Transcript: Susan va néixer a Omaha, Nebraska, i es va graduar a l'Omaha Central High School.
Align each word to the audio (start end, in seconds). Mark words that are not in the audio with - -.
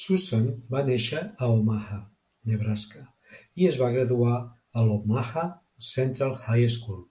Susan 0.00 0.42
va 0.74 0.82
néixer 0.88 1.22
a 1.46 1.48
Omaha, 1.54 1.96
Nebraska, 2.50 3.02
i 3.62 3.66
es 3.70 3.78
va 3.80 3.88
graduar 3.96 4.36
a 4.42 4.84
l'Omaha 4.90 5.44
Central 5.88 6.36
High 6.44 6.68
School. 6.76 7.02